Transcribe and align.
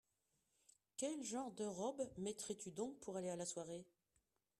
Quelle 0.97 1.21
genre 1.21 1.51
de 1.51 1.63
robe 1.67 2.01
mettrais-tu 2.17 2.71
donc 2.71 2.97
pour 3.01 3.17
aller 3.17 3.29
à 3.29 3.35
la 3.35 3.45
soirée? 3.45 3.85